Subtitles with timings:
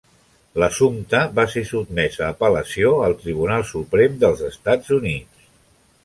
[0.61, 5.45] L'assumpte va ser sotmès a apel·lació al Tribunal Suprem del Estats Units.